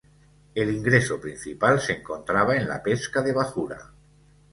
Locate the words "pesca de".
2.81-3.33